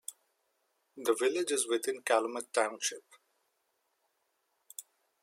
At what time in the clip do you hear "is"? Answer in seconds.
1.51-1.67